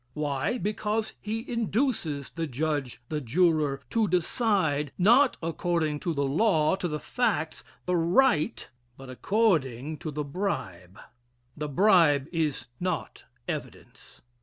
Why? 0.15 0.57
Because 0.57 1.13
he 1.21 1.47
induces 1.47 2.31
the 2.31 2.47
judge, 2.47 2.99
the 3.09 3.21
juror, 3.21 3.81
to 3.91 4.07
decide, 4.07 4.91
not 4.97 5.37
according 5.43 5.99
to 5.99 6.13
the 6.15 6.25
law, 6.25 6.75
to 6.77 6.87
the 6.87 6.99
facts, 6.99 7.63
the 7.85 7.95
right, 7.95 8.67
but 8.97 9.11
according 9.11 9.97
to 9.99 10.09
the 10.09 10.23
bribe. 10.23 10.97
The 11.55 11.67
bribe 11.67 12.27
is 12.31 12.65
not 12.79 13.25
evidence. 13.47 14.21